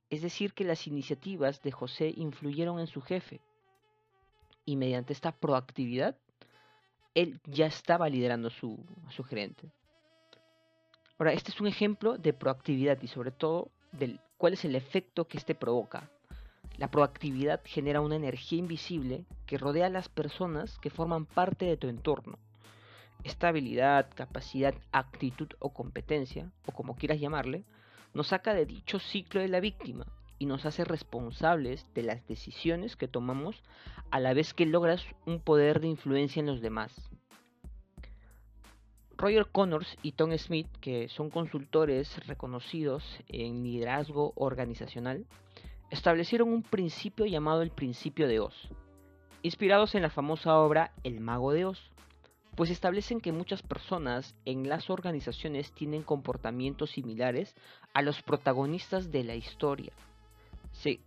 es 0.09 0.21
decir, 0.21 0.53
que 0.53 0.63
las 0.63 0.87
iniciativas 0.87 1.61
de 1.61 1.71
José 1.71 2.13
influyeron 2.15 2.79
en 2.79 2.87
su 2.87 3.01
jefe. 3.01 3.39
Y 4.65 4.75
mediante 4.75 5.13
esta 5.13 5.31
proactividad, 5.31 6.17
él 7.13 7.39
ya 7.45 7.65
estaba 7.65 8.09
liderando 8.09 8.49
a 8.49 8.51
su 9.11 9.23
gerente. 9.23 9.69
Ahora, 11.19 11.33
este 11.33 11.51
es 11.51 11.59
un 11.59 11.67
ejemplo 11.67 12.17
de 12.17 12.31
proactividad 12.31 13.01
y 13.01 13.07
sobre 13.07 13.31
todo 13.31 13.71
del 13.91 14.19
cuál 14.37 14.53
es 14.53 14.65
el 14.65 14.75
efecto 14.75 15.25
que 15.25 15.37
éste 15.37 15.55
provoca. 15.55 16.11
La 16.77 16.91
proactividad 16.91 17.61
genera 17.65 18.01
una 18.01 18.15
energía 18.15 18.59
invisible 18.59 19.25
que 19.47 19.57
rodea 19.57 19.87
a 19.87 19.89
las 19.89 20.09
personas 20.09 20.77
que 20.77 20.91
forman 20.91 21.25
parte 21.25 21.65
de 21.65 21.75
tu 21.75 21.87
entorno. 21.87 22.37
Esta 23.23 23.47
habilidad, 23.47 24.11
capacidad, 24.13 24.75
actitud 24.91 25.47
o 25.57 25.73
competencia, 25.73 26.51
o 26.67 26.71
como 26.71 26.95
quieras 26.95 27.19
llamarle, 27.19 27.63
nos 28.13 28.27
saca 28.27 28.53
de 28.53 28.67
dicho 28.67 28.99
ciclo 28.99 29.41
de 29.41 29.47
la 29.47 29.59
víctima 29.59 30.05
y 30.37 30.45
nos 30.45 30.67
hace 30.67 30.83
responsables 30.83 31.87
de 31.95 32.03
las 32.03 32.27
decisiones 32.27 32.95
que 32.95 33.07
tomamos 33.07 33.63
a 34.11 34.19
la 34.19 34.35
vez 34.35 34.53
que 34.53 34.67
logras 34.67 35.03
un 35.25 35.39
poder 35.39 35.79
de 35.79 35.87
influencia 35.87 36.41
en 36.41 36.45
los 36.45 36.61
demás. 36.61 37.06
Roger 39.17 39.47
Connors 39.47 39.97
y 40.03 40.11
Tom 40.11 40.31
Smith, 40.37 40.67
que 40.79 41.09
son 41.09 41.31
consultores 41.31 42.23
reconocidos 42.27 43.03
en 43.27 43.63
liderazgo 43.63 44.31
organizacional, 44.35 45.25
establecieron 45.89 46.49
un 46.49 46.61
principio 46.61 47.25
llamado 47.25 47.63
el 47.63 47.71
principio 47.71 48.27
de 48.27 48.39
Oz, 48.39 48.69
inspirados 49.41 49.95
en 49.95 50.03
la 50.03 50.11
famosa 50.11 50.59
obra 50.59 50.91
El 51.03 51.19
mago 51.19 51.51
de 51.51 51.65
Oz, 51.65 51.89
pues 52.55 52.69
establecen 52.69 53.19
que 53.19 53.31
muchas 53.31 53.63
personas 53.63 54.35
en 54.45 54.69
las 54.69 54.91
organizaciones 54.91 55.71
tienen 55.71 56.03
comportamientos 56.03 56.91
similares 56.91 57.55
a 57.95 58.03
los 58.03 58.21
protagonistas 58.21 59.11
de 59.11 59.23
la 59.23 59.33
historia, 59.33 59.93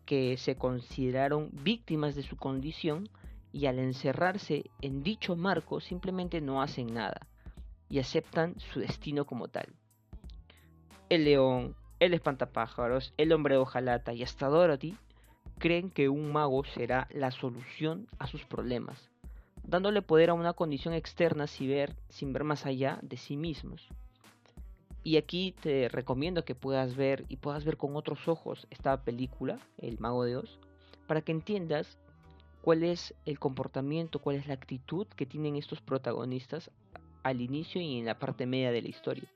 que 0.05 0.37
se 0.37 0.57
consideraron 0.57 1.51
víctimas 1.53 2.17
de 2.17 2.25
su 2.25 2.37
condición 2.37 3.09
y 3.53 3.67
al 3.67 3.79
encerrarse 3.79 4.65
en 4.81 5.05
dicho 5.05 5.37
marco 5.37 5.79
simplemente 5.79 6.41
no 6.41 6.61
hacen 6.61 6.93
nada 6.93 7.30
y 7.91 7.99
aceptan 7.99 8.59
su 8.59 8.81
destino 8.81 9.27
como 9.27 9.49
tal. 9.49 9.67
El 11.11 11.25
león, 11.25 11.75
el 11.99 12.15
espantapájaros, 12.15 13.13
el 13.19 13.33
hombre 13.33 13.57
de 13.57 13.61
hojalata 13.61 14.15
y 14.15 14.23
hasta 14.23 14.47
Dorothy 14.47 14.97
creen 15.59 15.91
que 15.91 16.09
un 16.09 16.33
mago 16.33 16.65
será 16.65 17.09
la 17.13 17.31
solución 17.31 18.07
a 18.19 18.27
sus 18.27 18.45
problemas, 18.45 19.11
dándole 19.65 20.01
poder 20.01 20.31
a 20.31 20.35
una 20.35 20.55
condición 20.55 20.95
externa 20.95 21.47
sin 21.47 21.69
ver, 21.69 21.97
sin 22.09 22.33
ver 22.33 22.45
más 22.45 22.65
allá 22.65 22.99
de 23.03 23.17
sí 23.17 23.37
mismos. 23.37 23.89
Y 25.03 25.17
aquí 25.17 25.55
te 25.61 25.89
recomiendo 25.89 26.45
que 26.45 26.55
puedas 26.55 26.95
ver 26.95 27.25
y 27.29 27.37
puedas 27.37 27.65
ver 27.65 27.77
con 27.77 27.97
otros 27.97 28.29
ojos 28.29 28.67
esta 28.71 29.03
película, 29.03 29.59
El 29.79 29.99
Mago 29.99 30.25
de 30.25 30.37
Oz, 30.37 30.59
para 31.07 31.23
que 31.23 31.33
entiendas 31.33 31.99
cuál 32.63 32.85
es 32.85 33.15
el 33.25 33.39
comportamiento, 33.39 34.21
cuál 34.21 34.37
es 34.37 34.47
la 34.47 34.55
actitud 34.55 35.07
que 35.09 35.27
tienen 35.27 35.57
estos 35.57 35.81
protagonistas 35.81 36.71
al 37.23 37.41
inicio 37.41 37.81
y 37.81 37.99
en 37.99 38.07
la 38.07 38.19
parte 38.19 38.47
media 38.47 38.73
de 38.73 38.83
la 38.83 38.89
historia. 38.89 39.29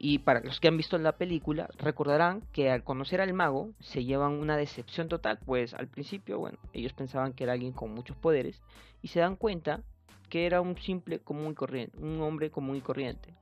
Y 0.00 0.18
para 0.18 0.40
los 0.40 0.60
que 0.60 0.68
han 0.68 0.76
visto 0.76 0.96
la 0.96 1.16
película, 1.16 1.68
recordarán 1.76 2.42
que 2.52 2.70
al 2.70 2.84
conocer 2.84 3.20
al 3.20 3.34
mago 3.34 3.72
se 3.80 4.04
llevan 4.04 4.34
una 4.34 4.56
decepción 4.56 5.08
total, 5.08 5.40
pues 5.44 5.74
al 5.74 5.88
principio, 5.88 6.38
bueno, 6.38 6.58
ellos 6.72 6.92
pensaban 6.92 7.32
que 7.32 7.44
era 7.44 7.54
alguien 7.54 7.72
con 7.72 7.92
muchos 7.92 8.16
poderes 8.16 8.62
y 9.02 9.08
se 9.08 9.18
dan 9.18 9.34
cuenta 9.34 9.82
que 10.28 10.46
era 10.46 10.60
un 10.60 10.76
simple 10.78 11.18
común 11.18 11.52
y 11.52 11.54
corriente, 11.54 11.98
un 11.98 12.20
hombre 12.20 12.50
común 12.50 12.76
y 12.76 12.80
corriente. 12.80 13.34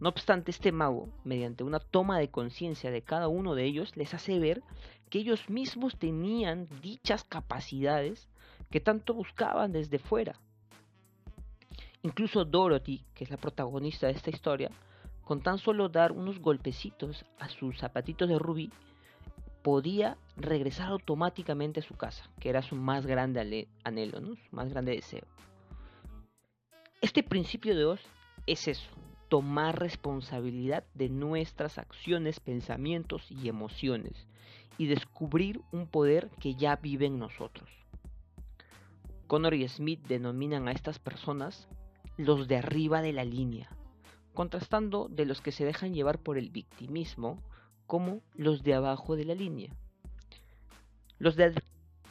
No 0.00 0.08
obstante, 0.08 0.50
este 0.50 0.72
mago, 0.72 1.08
mediante 1.22 1.62
una 1.62 1.78
toma 1.78 2.18
de 2.18 2.28
conciencia 2.28 2.90
de 2.90 3.02
cada 3.02 3.28
uno 3.28 3.54
de 3.54 3.64
ellos, 3.64 3.96
les 3.96 4.12
hace 4.14 4.40
ver 4.40 4.62
que 5.10 5.20
ellos 5.20 5.48
mismos 5.48 5.96
tenían 5.96 6.68
dichas 6.82 7.22
capacidades 7.22 8.28
que 8.70 8.80
tanto 8.80 9.14
buscaban 9.14 9.70
desde 9.70 10.00
fuera. 10.00 10.40
Incluso 12.04 12.44
Dorothy, 12.44 13.02
que 13.14 13.24
es 13.24 13.30
la 13.30 13.38
protagonista 13.38 14.06
de 14.06 14.12
esta 14.12 14.28
historia, 14.28 14.70
con 15.24 15.42
tan 15.42 15.56
solo 15.56 15.88
dar 15.88 16.12
unos 16.12 16.38
golpecitos 16.38 17.24
a 17.38 17.48
sus 17.48 17.78
zapatitos 17.78 18.28
de 18.28 18.38
rubí, 18.38 18.70
podía 19.62 20.18
regresar 20.36 20.90
automáticamente 20.90 21.80
a 21.80 21.82
su 21.82 21.94
casa, 21.94 22.28
que 22.38 22.50
era 22.50 22.60
su 22.60 22.76
más 22.76 23.06
grande 23.06 23.68
anhelo, 23.84 24.20
su 24.20 24.54
más 24.54 24.68
grande 24.68 24.92
deseo. 24.92 25.24
Este 27.00 27.22
principio 27.22 27.74
de 27.74 27.86
Oz 27.86 28.02
es 28.46 28.68
eso, 28.68 28.90
tomar 29.30 29.80
responsabilidad 29.80 30.84
de 30.92 31.08
nuestras 31.08 31.78
acciones, 31.78 32.38
pensamientos 32.38 33.30
y 33.30 33.48
emociones 33.48 34.26
y 34.76 34.88
descubrir 34.88 35.62
un 35.72 35.86
poder 35.86 36.28
que 36.38 36.54
ya 36.54 36.76
vive 36.76 37.06
en 37.06 37.18
nosotros. 37.18 37.70
Connor 39.26 39.54
y 39.54 39.66
Smith 39.68 40.06
denominan 40.06 40.68
a 40.68 40.72
estas 40.72 40.98
personas 40.98 41.66
los 42.16 42.48
de 42.48 42.56
arriba 42.56 43.02
de 43.02 43.12
la 43.12 43.24
línea, 43.24 43.68
contrastando 44.32 45.08
de 45.08 45.26
los 45.26 45.40
que 45.40 45.52
se 45.52 45.64
dejan 45.64 45.94
llevar 45.94 46.18
por 46.18 46.38
el 46.38 46.50
victimismo 46.50 47.42
como 47.86 48.20
los 48.34 48.62
de 48.62 48.74
abajo 48.74 49.16
de 49.16 49.24
la 49.24 49.34
línea. 49.34 49.72
Los 51.18 51.36
de 51.36 51.54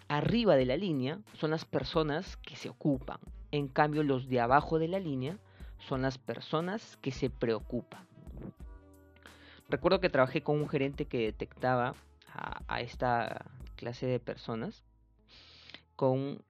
arriba 0.07 0.55
de 0.55 0.65
la 0.65 0.77
línea 0.77 1.19
son 1.33 1.51
las 1.51 1.65
personas 1.65 2.37
que 2.37 2.55
se 2.55 2.69
ocupan, 2.69 3.19
en 3.51 3.67
cambio 3.67 4.03
los 4.03 4.27
de 4.27 4.39
abajo 4.39 4.79
de 4.79 4.87
la 4.87 4.99
línea 4.99 5.37
son 5.87 6.01
las 6.01 6.17
personas 6.17 6.97
que 6.97 7.11
se 7.11 7.29
preocupan. 7.29 8.07
Recuerdo 9.69 9.99
que 9.99 10.09
trabajé 10.09 10.43
con 10.43 10.59
un 10.59 10.69
gerente 10.69 11.05
que 11.05 11.19
detectaba 11.19 11.95
a, 12.67 12.81
esta 12.81 13.45
clase 13.75 14.05
de 14.05 14.19
personas 14.19 14.83
con 15.95 16.43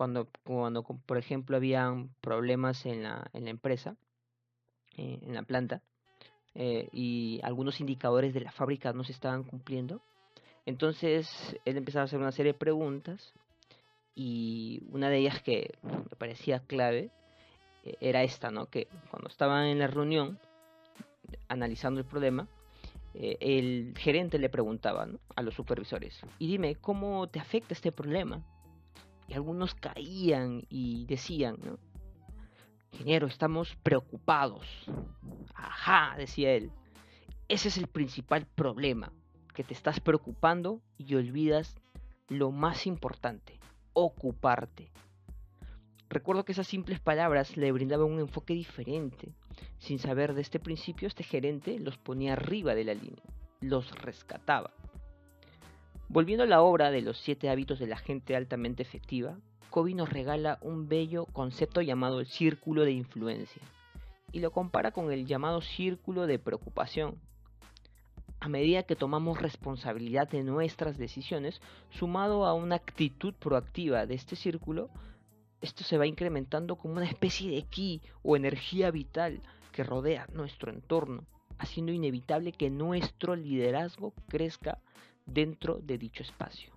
cuando, 0.00 0.28
cuando 0.44 0.82
por 0.82 1.18
ejemplo 1.18 1.58
habían 1.58 2.08
problemas 2.22 2.86
en 2.86 3.02
la, 3.02 3.28
en 3.34 3.44
la 3.44 3.50
empresa, 3.50 3.96
eh, 4.96 5.18
en 5.20 5.34
la 5.34 5.42
planta, 5.42 5.82
eh, 6.54 6.88
y 6.90 7.38
algunos 7.42 7.80
indicadores 7.80 8.32
de 8.32 8.40
la 8.40 8.50
fábrica 8.50 8.94
no 8.94 9.04
se 9.04 9.12
estaban 9.12 9.44
cumpliendo. 9.44 10.00
Entonces 10.64 11.28
él 11.66 11.76
empezaba 11.76 12.00
a 12.00 12.04
hacer 12.06 12.18
una 12.18 12.32
serie 12.32 12.54
de 12.54 12.58
preguntas 12.58 13.34
y 14.14 14.80
una 14.90 15.10
de 15.10 15.18
ellas 15.18 15.42
que 15.42 15.74
me 15.82 16.16
parecía 16.16 16.60
clave 16.60 17.10
eh, 17.84 17.96
era 18.00 18.22
esta, 18.22 18.50
¿no? 18.50 18.70
Que 18.70 18.88
cuando 19.10 19.28
estaban 19.28 19.66
en 19.66 19.80
la 19.80 19.86
reunión 19.86 20.38
analizando 21.48 22.00
el 22.00 22.06
problema, 22.06 22.48
el 23.12 23.92
gerente 23.98 24.38
le 24.38 24.48
preguntaba 24.48 25.06
a 25.36 25.42
los 25.42 25.52
supervisores, 25.52 26.18
y 26.38 26.46
dime, 26.46 26.76
¿cómo 26.76 27.28
te 27.28 27.38
afecta 27.38 27.74
este 27.74 27.92
problema? 27.92 28.42
Y 29.30 29.34
algunos 29.34 29.76
caían 29.76 30.64
y 30.68 31.06
decían, 31.06 31.56
¿no? 31.62 31.78
Ingeniero, 32.92 33.28
estamos 33.28 33.76
preocupados. 33.76 34.66
Ajá, 35.54 36.16
decía 36.18 36.52
él. 36.52 36.72
Ese 37.46 37.68
es 37.68 37.78
el 37.78 37.86
principal 37.86 38.46
problema, 38.46 39.12
que 39.54 39.62
te 39.62 39.72
estás 39.72 40.00
preocupando 40.00 40.82
y 40.98 41.14
olvidas 41.14 41.76
lo 42.28 42.50
más 42.50 42.88
importante, 42.88 43.60
ocuparte. 43.92 44.90
Recuerdo 46.08 46.44
que 46.44 46.52
esas 46.52 46.66
simples 46.66 46.98
palabras 46.98 47.56
le 47.56 47.70
brindaban 47.70 48.10
un 48.10 48.18
enfoque 48.18 48.54
diferente. 48.54 49.32
Sin 49.78 50.00
saber 50.00 50.34
de 50.34 50.40
este 50.40 50.58
principio, 50.58 51.06
este 51.06 51.22
gerente 51.22 51.78
los 51.78 51.98
ponía 51.98 52.32
arriba 52.32 52.74
de 52.74 52.84
la 52.84 52.94
línea, 52.94 53.22
los 53.60 53.92
rescataba. 53.92 54.72
Volviendo 56.12 56.42
a 56.42 56.48
la 56.48 56.60
obra 56.60 56.90
de 56.90 57.02
los 57.02 57.18
siete 57.18 57.48
hábitos 57.50 57.78
de 57.78 57.86
la 57.86 57.96
gente 57.96 58.34
altamente 58.34 58.82
efectiva, 58.82 59.38
Covey 59.70 59.94
nos 59.94 60.10
regala 60.10 60.58
un 60.60 60.88
bello 60.88 61.26
concepto 61.26 61.82
llamado 61.82 62.18
el 62.18 62.26
círculo 62.26 62.84
de 62.84 62.90
influencia 62.90 63.62
y 64.32 64.40
lo 64.40 64.50
compara 64.50 64.90
con 64.90 65.12
el 65.12 65.24
llamado 65.24 65.60
círculo 65.60 66.26
de 66.26 66.40
preocupación. 66.40 67.20
A 68.40 68.48
medida 68.48 68.82
que 68.82 68.96
tomamos 68.96 69.40
responsabilidad 69.40 70.28
de 70.28 70.42
nuestras 70.42 70.98
decisiones, 70.98 71.60
sumado 71.90 72.44
a 72.44 72.54
una 72.54 72.74
actitud 72.74 73.32
proactiva 73.34 74.04
de 74.04 74.14
este 74.14 74.34
círculo, 74.34 74.90
esto 75.60 75.84
se 75.84 75.96
va 75.96 76.08
incrementando 76.08 76.74
como 76.74 76.94
una 76.94 77.08
especie 77.08 77.52
de 77.52 77.62
ki 77.62 78.02
o 78.24 78.34
energía 78.34 78.90
vital 78.90 79.40
que 79.70 79.84
rodea 79.84 80.26
nuestro 80.32 80.72
entorno, 80.72 81.24
haciendo 81.58 81.92
inevitable 81.92 82.50
que 82.50 82.68
nuestro 82.68 83.36
liderazgo 83.36 84.12
crezca 84.26 84.80
dentro 85.32 85.78
de 85.82 85.98
dicho 85.98 86.22
espacio. 86.22 86.72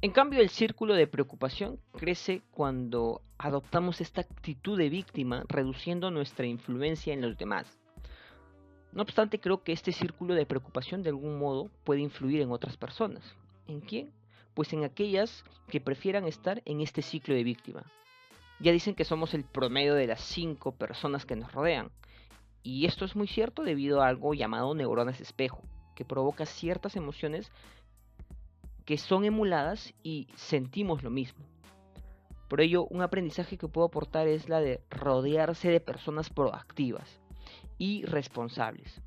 En 0.00 0.10
cambio, 0.10 0.40
el 0.40 0.48
círculo 0.48 0.94
de 0.94 1.06
preocupación 1.06 1.78
crece 1.92 2.42
cuando 2.50 3.22
adoptamos 3.38 4.00
esta 4.00 4.22
actitud 4.22 4.76
de 4.76 4.88
víctima, 4.88 5.44
reduciendo 5.48 6.10
nuestra 6.10 6.46
influencia 6.46 7.14
en 7.14 7.20
los 7.20 7.38
demás. 7.38 7.78
No 8.90 9.02
obstante, 9.02 9.38
creo 9.38 9.62
que 9.62 9.70
este 9.70 9.92
círculo 9.92 10.34
de 10.34 10.44
preocupación 10.44 11.04
de 11.04 11.10
algún 11.10 11.38
modo 11.38 11.70
puede 11.84 12.00
influir 12.00 12.40
en 12.40 12.50
otras 12.50 12.76
personas. 12.76 13.22
¿En 13.68 13.80
quién? 13.80 14.10
Pues 14.54 14.72
en 14.72 14.82
aquellas 14.82 15.44
que 15.68 15.80
prefieran 15.80 16.26
estar 16.26 16.62
en 16.64 16.80
este 16.80 17.00
ciclo 17.00 17.34
de 17.34 17.44
víctima. 17.44 17.84
Ya 18.58 18.72
dicen 18.72 18.96
que 18.96 19.04
somos 19.04 19.34
el 19.34 19.44
promedio 19.44 19.94
de 19.94 20.08
las 20.08 20.20
cinco 20.20 20.72
personas 20.72 21.24
que 21.24 21.36
nos 21.36 21.52
rodean. 21.52 21.92
Y 22.64 22.86
esto 22.86 23.04
es 23.04 23.14
muy 23.14 23.28
cierto 23.28 23.62
debido 23.62 24.02
a 24.02 24.08
algo 24.08 24.34
llamado 24.34 24.74
neuronas 24.74 25.20
espejo 25.20 25.62
que 25.94 26.04
provoca 26.04 26.46
ciertas 26.46 26.96
emociones 26.96 27.50
que 28.84 28.98
son 28.98 29.24
emuladas 29.24 29.94
y 30.02 30.28
sentimos 30.34 31.02
lo 31.02 31.10
mismo. 31.10 31.44
Por 32.48 32.60
ello, 32.60 32.84
un 32.84 33.00
aprendizaje 33.00 33.56
que 33.56 33.68
puedo 33.68 33.86
aportar 33.86 34.28
es 34.28 34.48
la 34.48 34.60
de 34.60 34.82
rodearse 34.90 35.70
de 35.70 35.80
personas 35.80 36.28
proactivas 36.28 37.20
y 37.78 38.04
responsables. 38.04 39.00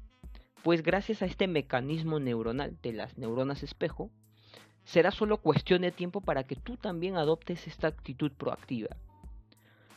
Pues 0.63 0.82
gracias 0.82 1.22
a 1.22 1.25
este 1.25 1.48
mecanismo 1.48 2.20
neuronal 2.20 2.75
de 2.82 2.94
las 2.94 3.18
neuronas 3.20 3.62
espejo, 3.62 4.10
será 4.84 5.12
solo 5.12 5.38
cuestión 5.38 5.84
de 5.84 5.92
tiempo 5.92 6.22
para 6.22 6.46
que 6.46 6.56
tú 6.56 6.77
también 6.77 7.18
adoptes 7.18 7.68
esta 7.68 7.88
actitud 7.88 8.32
proactiva. 8.32 8.96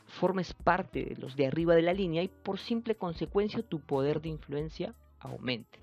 Formes 0.07 0.53
parte 0.53 1.05
de 1.05 1.17
los 1.17 1.37
de 1.37 1.47
arriba 1.47 1.75
de 1.75 1.83
la 1.83 1.95
línea 1.95 2.23
y 2.23 2.29
por 2.29 2.59
simple 2.59 2.97
consecuencia 2.97 3.63
tu 3.63 3.81
poder 3.81 4.21
de 4.21 4.29
influencia 4.29 4.95
aumente. 5.21 5.79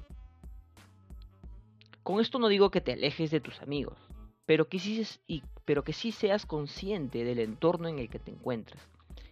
Con 2.06 2.22
esto 2.22 2.38
no 2.38 2.50
digo 2.50 2.70
que 2.70 2.82
te 2.82 2.94
alejes 2.94 3.32
de 3.32 3.40
tus 3.40 3.60
amigos, 3.64 3.98
pero 4.46 4.70
que 4.70 4.78
sí, 4.78 6.12
seas 6.12 6.46
consciente 6.46 7.24
del 7.24 7.40
entorno 7.40 7.88
en 7.88 7.98
el 7.98 8.12
que 8.12 8.20
te 8.20 8.30
encuentras 8.30 8.80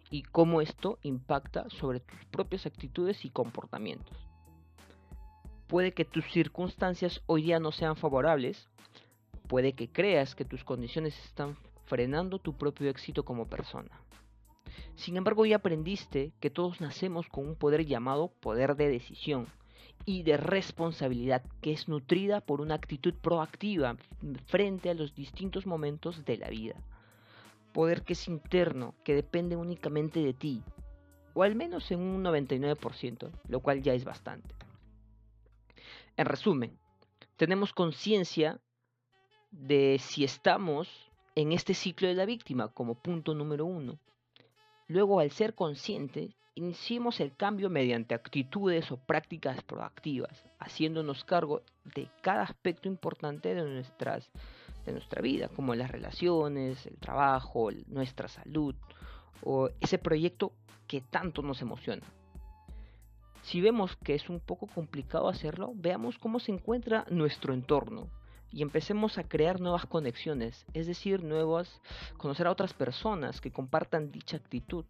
y 0.10 0.24
cómo 0.24 0.60
esto 0.60 0.98
impacta 1.04 1.70
sobre 1.70 2.00
tus 2.00 2.26
propias 2.32 2.66
actitudes 2.66 3.26
y 3.26 3.30
comportamientos. 3.30 4.18
Puede 5.68 5.92
que 5.92 6.04
tus 6.04 6.26
circunstancias 6.32 7.22
hoy 7.28 7.44
día 7.44 7.60
no 7.60 7.72
sean 7.72 7.96
favorables, 7.96 8.68
puede 9.48 9.74
que 9.74 9.92
creas 9.92 10.34
que 10.34 10.44
tus 10.44 10.64
condiciones 10.64 11.16
están 11.26 11.56
frenando 11.86 12.40
tu 12.40 12.58
propio 12.58 12.90
éxito 12.90 13.24
como 13.24 13.46
persona. 13.46 14.02
Sin 14.96 15.16
embargo, 15.16 15.46
ya 15.46 15.58
aprendiste 15.58 16.34
que 16.40 16.50
todos 16.50 16.82
nacemos 16.82 17.28
con 17.28 17.48
un 17.48 17.56
poder 17.56 17.86
llamado 17.86 18.30
poder 18.42 18.76
de 18.76 18.90
decisión 18.90 19.46
y 20.06 20.24
de 20.24 20.38
responsabilidad 20.38 21.44
que 21.62 21.72
es 21.72 21.88
nutrida 21.88 22.42
por 22.42 22.62
una 22.62 22.76
actitud 22.76 23.14
proactiva 23.14 23.96
frente 24.48 24.90
a 24.90 24.94
los 24.94 25.16
distintos 25.16 25.66
momentos 25.66 26.26
de 26.26 26.38
la 26.38 26.50
vida. 26.50 26.76
Poder 27.74 28.04
que 28.04 28.14
es 28.14 28.28
interno, 28.28 28.96
que 29.04 29.16
depende 29.16 29.56
únicamente 29.56 30.20
de 30.20 30.34
ti, 30.34 30.62
o 31.34 31.44
al 31.44 31.56
menos 31.56 31.90
en 31.92 32.00
un 32.00 32.24
99%, 32.24 33.32
lo 33.48 33.60
cual 33.62 33.82
ya 33.82 33.94
es 33.94 34.04
bastante. 34.04 34.54
En 36.16 36.26
resumen, 36.26 36.78
tenemos 37.38 37.74
conciencia 37.74 38.62
de 39.50 39.98
si 40.00 40.24
estamos 40.24 40.90
en 41.36 41.52
este 41.52 41.74
ciclo 41.74 42.08
de 42.08 42.14
la 42.14 42.26
víctima 42.26 42.70
como 42.70 42.96
punto 42.96 43.34
número 43.34 43.66
uno. 43.66 44.00
Luego, 44.88 45.20
al 45.20 45.32
ser 45.32 45.56
conscientes, 45.56 46.36
iniciemos 46.56 47.20
el 47.20 47.36
cambio 47.36 47.70
mediante 47.70 48.16
actitudes 48.16 48.92
o 48.92 48.98
prácticas 48.98 49.62
proactivas, 49.64 50.46
haciéndonos 50.60 51.24
cargo 51.24 51.62
de 51.96 52.08
cada 52.22 52.44
aspecto 52.44 52.88
importante 52.88 53.56
de, 53.56 53.64
nuestras, 53.64 54.30
de 54.86 54.92
nuestra 54.92 55.22
vida, 55.22 55.50
como 55.50 55.76
las 55.76 55.92
relaciones, 55.92 56.86
el 56.86 56.98
trabajo, 56.98 57.70
nuestra 57.88 58.28
salud 58.28 58.76
o 59.44 59.70
ese 59.82 59.98
proyecto 59.98 60.54
que 60.88 61.02
tanto 61.02 61.42
nos 61.42 61.62
emociona. 61.62 62.06
Si 63.42 63.60
vemos 63.60 63.98
que 63.98 64.16
es 64.16 64.30
un 64.30 64.40
poco 64.40 64.68
complicado 64.68 65.28
hacerlo, 65.28 65.74
veamos 65.76 66.18
cómo 66.18 66.40
se 66.40 66.52
encuentra 66.52 67.06
nuestro 67.10 67.54
entorno, 67.54 68.08
y 68.54 68.62
empecemos 68.62 69.18
a 69.18 69.24
crear 69.24 69.60
nuevas 69.60 69.88
conexiones, 69.88 70.66
es 70.74 70.86
decir, 70.86 71.24
nuevas, 71.24 71.82
conocer 72.18 72.46
a 72.46 72.52
otras 72.52 72.74
personas 72.74 73.42
que 73.42 73.52
compartan 73.52 74.12
dicha 74.12 74.38
actitud. 74.38 74.86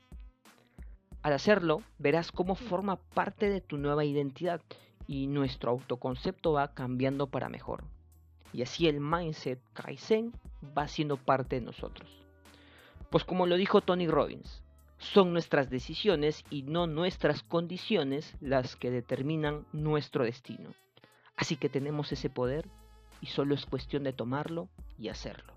Al 1.23 1.31
hacerlo, 1.31 1.81
verás 1.99 2.33
cómo 2.33 2.55
forma 2.55 2.97
parte 2.97 3.49
de 3.49 3.61
tu 3.61 3.77
nueva 3.77 4.03
identidad 4.03 4.61
y 5.07 5.27
nuestro 5.27 5.71
autoconcepto 5.71 6.51
va 6.51 6.73
cambiando 6.73 7.27
para 7.27 7.47
mejor. 7.47 7.85
Y 8.51 8.61
así 8.61 8.87
el 8.87 8.99
mindset 8.99 9.59
Kaizen 9.73 10.33
va 10.77 10.89
siendo 10.89 11.15
parte 11.15 11.55
de 11.59 11.65
nosotros. 11.65 12.09
Pues 13.09 13.23
como 13.23 13.47
lo 13.47 13.55
dijo 13.55 13.79
Tony 13.79 14.07
Robbins, 14.07 14.61
son 14.97 15.31
nuestras 15.31 15.69
decisiones 15.69 16.43
y 16.49 16.63
no 16.63 16.87
nuestras 16.87 17.41
condiciones 17.41 18.35
las 18.41 18.75
que 18.75 18.91
determinan 18.91 19.65
nuestro 19.71 20.25
destino. 20.25 20.73
Así 21.37 21.55
que 21.55 21.69
tenemos 21.69 22.11
ese 22.11 22.29
poder 22.29 22.67
y 23.21 23.27
solo 23.27 23.55
es 23.55 23.65
cuestión 23.65 24.03
de 24.03 24.13
tomarlo 24.13 24.67
y 24.97 25.07
hacerlo. 25.07 25.53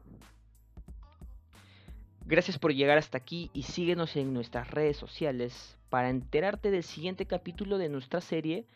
Gracias 2.29 2.59
por 2.59 2.75
llegar 2.75 2.99
hasta 2.99 3.19
aquí 3.19 3.51
y 3.55 3.63
síguenos 3.63 4.17
en 4.17 4.35
nuestras 4.35 4.69
redes 4.73 4.97
sociales 4.97 5.79
para 5.89 6.11
enterarte 6.11 6.73
del 6.73 6.83
siguiente 6.83 7.27
capítulo 7.27 7.79
de 7.79 7.89
nuestra 7.89 8.21
serie 8.21 8.67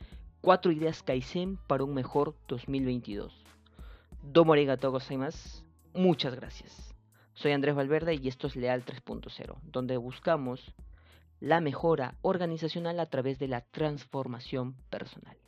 4 0.41 0.71
ideas 0.71 1.03
Kaizen 1.03 1.57
para 1.67 1.83
un 1.83 1.93
mejor 1.93 2.37
2022. 2.47 3.35
Domo 4.23 4.53
arigato 4.53 4.93
gozaimasu. 4.93 5.65
Muchas 5.95 6.37
gracias. 6.37 6.95
Soy 7.35 7.51
Andrés 7.51 7.75
Valverde 7.75 8.15
y 8.15 8.29
esto 8.29 8.47
es 8.47 8.55
Leal 8.55 8.85
3.0, 8.85 9.57
donde 9.65 9.97
buscamos 9.97 10.73
la 11.41 11.61
mejora 11.61 12.15
organizacional 12.23 13.01
a 13.01 13.07
través 13.07 13.41
de 13.41 13.49
la 13.49 13.63
transformación 13.63 14.75
personal. 14.91 15.40